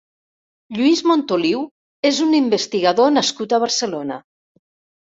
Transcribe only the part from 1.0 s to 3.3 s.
Montoliu és un investigador